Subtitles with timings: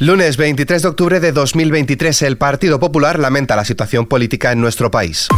[0.00, 4.90] Lunes 23 de octubre de 2023, el Partido Popular lamenta la situación política en nuestro
[4.90, 5.28] país.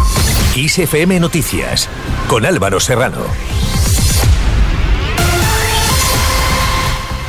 [0.56, 1.90] ISFM Noticias,
[2.26, 3.18] con Álvaro Serrano.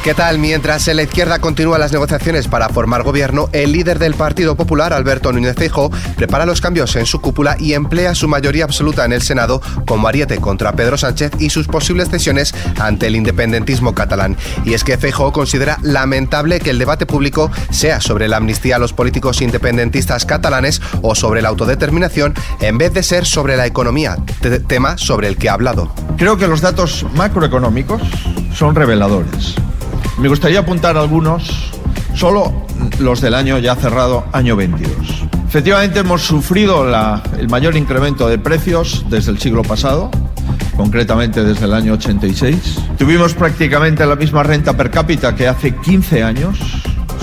[0.07, 0.39] ¿Qué tal?
[0.39, 4.93] Mientras en la izquierda continúan las negociaciones para formar gobierno, el líder del Partido Popular,
[4.93, 9.12] Alberto Núñez Feijóo, prepara los cambios en su cúpula y emplea su mayoría absoluta en
[9.12, 14.38] el Senado como ariete contra Pedro Sánchez y sus posibles cesiones ante el independentismo catalán.
[14.63, 18.80] Y es que Feijóo considera lamentable que el debate público sea sobre la amnistía a
[18.80, 24.16] los políticos independentistas catalanes o sobre la autodeterminación en vez de ser sobre la economía,
[24.67, 25.94] tema sobre el que ha hablado.
[26.16, 28.02] Creo que los datos macroeconómicos
[28.53, 29.58] son reveladores.
[30.20, 31.71] Me gustaría apuntar algunos,
[32.16, 32.66] solo
[32.99, 34.93] los del año ya cerrado, año 22.
[35.48, 36.85] Efectivamente hemos sufrido
[37.38, 40.09] el mayor incremento de precios desde el siglo pasado,
[40.76, 42.80] concretamente desde el año 86.
[42.98, 46.57] Tuvimos prácticamente la misma renta per cápita que hace 15 años.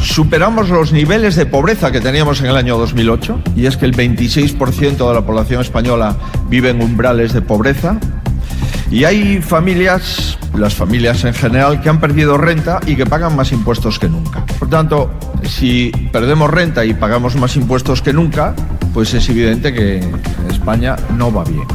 [0.00, 3.96] Superamos los niveles de pobreza que teníamos en el año 2008, y es que el
[3.96, 6.16] 26% de la población española
[6.48, 7.98] vive en umbrales de pobreza.
[8.94, 13.50] Y hay familias las familias en general que han perdido renta y que pagan más
[13.50, 14.46] impuestos que nunca.
[14.56, 15.10] Por tanto,
[15.42, 18.54] si perdemos renta y pagamos más impuestos que nunca,
[18.92, 20.00] pues es evidente que
[20.48, 21.66] España no va bien.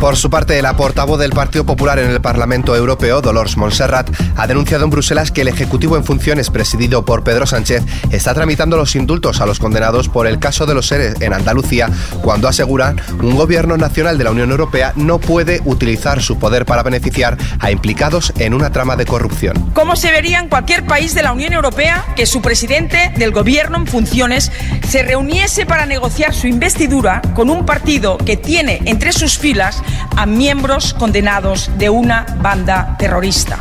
[0.00, 4.46] Por su parte, la portavoz del Partido Popular en el Parlamento Europeo, Dolores Montserrat, ha
[4.46, 8.96] denunciado en Bruselas que el Ejecutivo en funciones presidido por Pedro Sánchez está tramitando los
[8.96, 11.88] indultos a los condenados por el caso de los seres en Andalucía,
[12.22, 16.82] cuando aseguran un gobierno nacional de la Unión Europea no puede utilizar su poder para
[16.82, 19.70] beneficiar a implicados en una trama de corrupción.
[19.72, 23.78] ¿Cómo se vería en cualquier país de la Unión Europea que su presidente del gobierno
[23.78, 24.52] en funciones
[24.88, 29.82] se reuniese para negociar su investidura con un partido que tiene entre sus filas
[30.16, 33.58] a miembros condenados de una banda terrorista.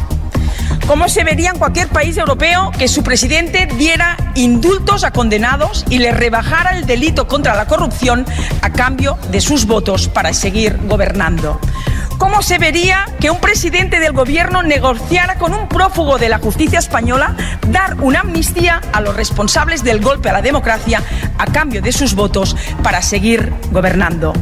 [0.88, 6.00] ¿Cómo se vería en cualquier país europeo que su presidente diera indultos a condenados y
[6.00, 8.26] le rebajara el delito contra la corrupción
[8.62, 11.60] a cambio de sus votos para seguir gobernando?
[12.18, 16.80] ¿Cómo se vería que un presidente del gobierno negociara con un prófugo de la justicia
[16.80, 17.36] española
[17.70, 21.02] dar una amnistía a los responsables del golpe a la democracia
[21.38, 24.34] a cambio de sus votos para seguir gobernando?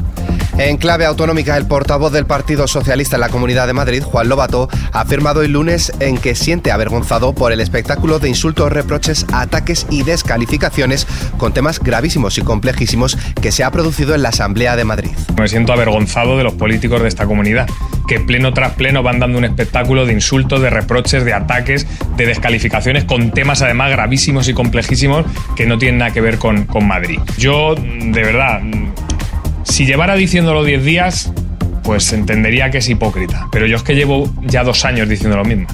[0.58, 4.70] En clave autonómica, el portavoz del Partido Socialista en la Comunidad de Madrid, Juan Lobato,
[4.92, 9.88] ha afirmado el lunes en que siente avergonzado por el espectáculo de insultos, reproches, ataques
[9.90, 11.08] y descalificaciones
[11.38, 15.12] con temas gravísimos y complejísimos que se ha producido en la Asamblea de Madrid.
[15.38, 17.68] Me siento avergonzado de los políticos de esta comunidad,
[18.08, 22.26] que pleno tras pleno van dando un espectáculo de insultos, de reproches, de ataques, de
[22.26, 25.26] descalificaciones con temas además gravísimos y complejísimos
[25.56, 27.20] que no tienen nada que ver con, con Madrid.
[27.38, 28.62] Yo, de verdad,
[29.72, 31.32] si llevara diciéndolo 10 días,
[31.84, 33.48] pues entendería que es hipócrita.
[33.52, 35.68] Pero yo es que llevo ya dos años diciendo lo mismo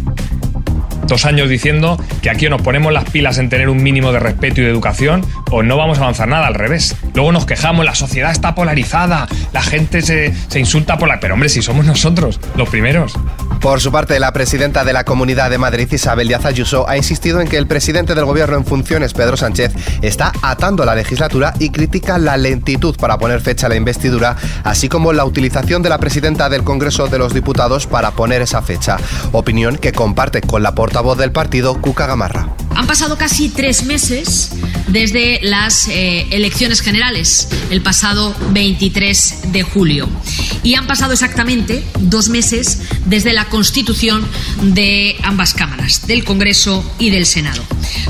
[1.08, 4.62] dos años diciendo que aquí nos ponemos las pilas en tener un mínimo de respeto
[4.62, 6.96] y de educación o no vamos a avanzar nada, al revés.
[7.14, 11.20] Luego nos quejamos, la sociedad está polarizada, la gente se, se insulta por la...
[11.20, 13.18] Pero hombre, si somos nosotros los primeros.
[13.62, 17.42] Por su parte, la presidenta de la Comunidad de Madrid, Isabel Díaz Ayuso, ha insistido
[17.42, 21.70] en que el presidente del gobierno en funciones, Pedro Sánchez, está atando la legislatura y
[21.70, 25.98] critica la lentitud para poner fecha a la investidura, así como la utilización de la
[25.98, 28.98] presidenta del Congreso de los Diputados para poner esa fecha.
[29.32, 32.48] Opinión que comparte con la porta voz del partido, Cuca Gamarra.
[32.76, 34.52] Han pasado casi tres meses
[34.88, 40.08] desde las eh, elecciones generales, el pasado 23 de julio.
[40.64, 44.28] Y han pasado exactamente dos meses desde la constitución
[44.62, 47.64] de ambas cámaras, del Congreso y del Senado.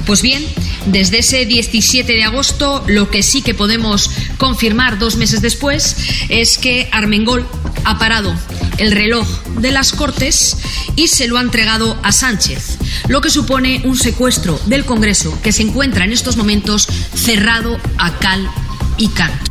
[0.06, 0.46] Pues bien,
[0.88, 5.98] desde ese 17 de agosto, lo que sí que podemos confirmar dos meses después
[6.30, 7.48] es que Armengol
[7.84, 8.34] ha parado
[8.78, 9.28] el reloj
[9.60, 10.58] de las Cortes
[10.96, 12.78] y se lo ha entregado a Sánchez,
[13.08, 18.18] lo que supone un secuestro del Congreso que se encuentra en estos momentos cerrado a
[18.20, 18.50] cal
[18.98, 19.47] y canto.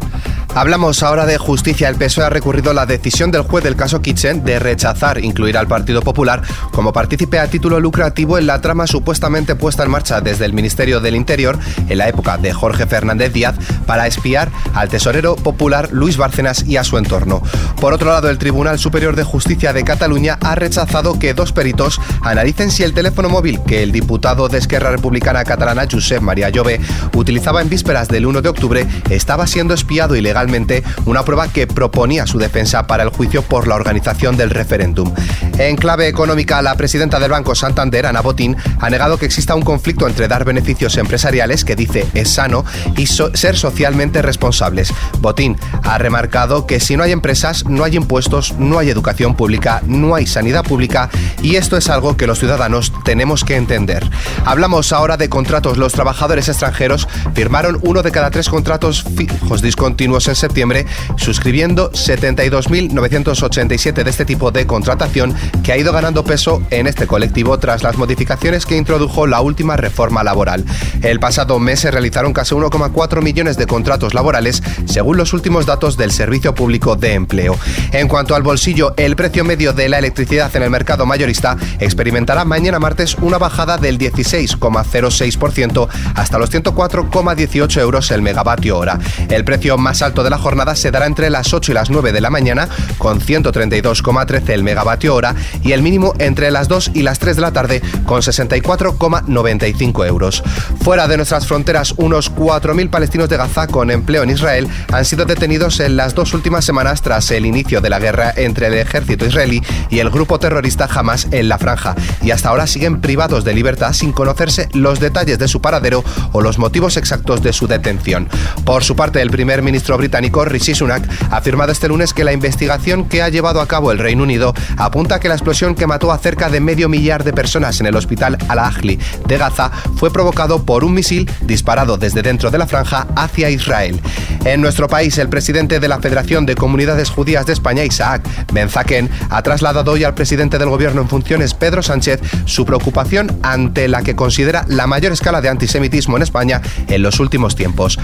[0.56, 1.86] Hablamos ahora de justicia.
[1.90, 5.68] El PSOE ha recurrido la decisión del juez del caso Kitchen de rechazar incluir al
[5.68, 6.40] Partido Popular
[6.70, 11.00] como partícipe a título lucrativo en la trama supuestamente puesta en marcha desde el Ministerio
[11.00, 11.58] del Interior
[11.90, 13.54] en la época de Jorge Fernández Díaz
[13.84, 17.42] para espiar al tesorero popular Luis Bárcenas y a su entorno.
[17.78, 22.00] Por otro lado, el Tribunal Superior de Justicia de Cataluña ha rechazado que dos peritos
[22.22, 26.80] analicen si el teléfono móvil que el diputado de Esquerra Republicana Catalana, Josep María Llove,
[27.14, 31.66] utilizaba en vísperas del 1 de octubre estaba siendo espiado ilegal oralmente una prueba que
[31.66, 35.12] proponía su defensa para el juicio por la organización del referéndum.
[35.58, 39.62] En clave económica, la presidenta del Banco Santander, Ana Botín, ha negado que exista un
[39.62, 42.64] conflicto entre dar beneficios empresariales, que dice es sano,
[42.96, 44.92] y ser socialmente responsables.
[45.18, 49.82] Botín ha remarcado que si no hay empresas, no hay impuestos, no hay educación pública,
[49.86, 51.10] no hay sanidad pública
[51.42, 54.08] y esto es algo que los ciudadanos tenemos que entender.
[54.44, 55.78] Hablamos ahora de contratos.
[55.78, 60.86] Los trabajadores extranjeros firmaron uno de cada tres contratos fijos discontinuos en septiembre,
[61.16, 67.58] suscribiendo 72.987 de este tipo de contratación que ha ido ganando peso en este colectivo
[67.58, 70.64] tras las modificaciones que introdujo la última reforma laboral.
[71.02, 75.96] El pasado mes se realizaron casi 1,4 millones de contratos laborales, según los últimos datos
[75.96, 77.58] del Servicio Público de Empleo.
[77.92, 82.44] En cuanto al bolsillo, el precio medio de la electricidad en el mercado mayorista experimentará
[82.44, 88.98] mañana martes una bajada del 16,06% hasta los 104,18 euros el megavatio hora.
[89.28, 92.12] El precio más alto de la jornada se dará entre las 8 y las 9
[92.12, 92.68] de la mañana
[92.98, 97.42] con 132,13 el megavatio hora y el mínimo entre las 2 y las 3 de
[97.42, 100.42] la tarde con 64,95 euros.
[100.80, 105.24] Fuera de nuestras fronteras, unos 4.000 palestinos de Gaza con empleo en Israel han sido
[105.24, 109.26] detenidos en las dos últimas semanas tras el inicio de la guerra entre el ejército
[109.26, 113.54] israelí y el grupo terrorista Hamas en la franja y hasta ahora siguen privados de
[113.54, 118.28] libertad sin conocerse los detalles de su paradero o los motivos exactos de su detención.
[118.64, 122.32] Por su parte, el primer ministro británico Rishi Sunak ha afirmado este lunes que la
[122.32, 125.88] investigación que ha llevado a cabo el Reino Unido apunta a que la explosión que
[125.88, 130.12] mató a cerca de medio millar de personas en el hospital Al-Ahli de Gaza fue
[130.12, 134.00] provocado por un misil disparado desde dentro de la franja hacia Israel.
[134.44, 139.10] En nuestro país, el presidente de la Federación de Comunidades Judías de España, Isaac Benzaken,
[139.28, 144.02] ha trasladado hoy al presidente del gobierno en funciones, Pedro Sánchez, su preocupación ante la
[144.02, 147.98] que considera la mayor escala de antisemitismo en España en los últimos tiempos.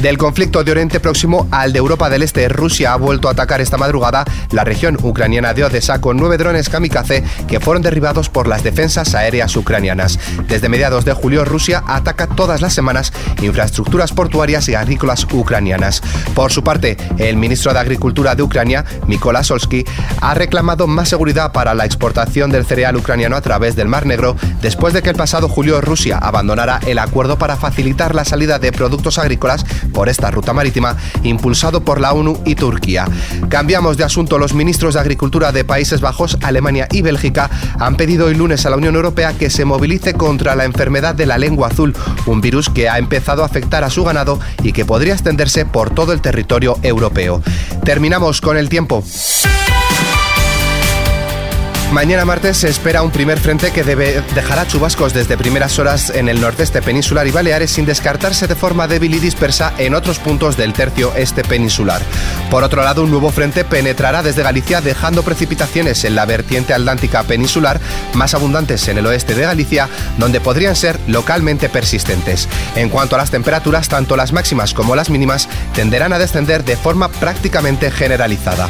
[0.00, 3.60] Del conflicto de Oriente Próximo al de Europa del Este, Rusia ha vuelto a atacar
[3.60, 8.46] esta madrugada la región ucraniana de Odessa con nueve drones kamikaze que fueron derribados por
[8.46, 10.18] las defensas aéreas ucranianas.
[10.48, 16.02] Desde mediados de julio, Rusia ataca todas las semanas infraestructuras portuarias y agrícolas ucranianas.
[16.34, 19.84] Por su parte, el ministro de Agricultura de Ucrania, Mykola Solsky,
[20.20, 24.36] ha reclamado más seguridad para la exportación del cereal ucraniano a través del Mar Negro
[24.60, 28.72] después de que el pasado julio Rusia abandonara el acuerdo para facilitar la salida de
[28.72, 33.06] productos agrícolas por esta ruta marítima impulsado por la ONU y Turquía.
[33.48, 34.38] Cambiamos de asunto.
[34.38, 38.70] Los ministros de Agricultura de Países Bajos, Alemania y Bélgica han pedido hoy lunes a
[38.70, 41.94] la Unión Europea que se movilice contra la enfermedad de la lengua azul,
[42.26, 45.90] un virus que ha empezado a afectar a su ganado y que podría extenderse por
[45.90, 47.42] todo el territorio europeo.
[47.84, 49.02] Terminamos con el tiempo.
[51.94, 56.28] Mañana martes se espera un primer frente que debe dejará chubascos desde primeras horas en
[56.28, 60.56] el nordeste peninsular y Baleares sin descartarse de forma débil y dispersa en otros puntos
[60.56, 62.02] del tercio este peninsular.
[62.50, 67.22] Por otro lado, un nuevo frente penetrará desde Galicia dejando precipitaciones en la vertiente atlántica
[67.22, 67.78] peninsular
[68.14, 69.88] más abundantes en el oeste de Galicia,
[70.18, 72.48] donde podrían ser localmente persistentes.
[72.74, 76.76] En cuanto a las temperaturas, tanto las máximas como las mínimas tenderán a descender de
[76.76, 78.68] forma prácticamente generalizada.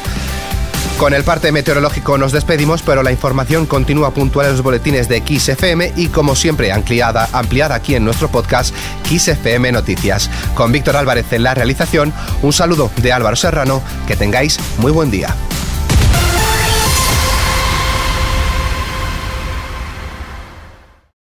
[0.99, 5.23] Con el parte meteorológico nos despedimos, pero la información continúa puntual en los boletines de
[5.27, 8.75] XFM y como siempre ampliada, ampliada aquí en nuestro podcast
[9.05, 10.31] XFM Noticias.
[10.55, 12.13] Con Víctor Álvarez en la realización,
[12.43, 15.35] un saludo de Álvaro Serrano, que tengáis muy buen día.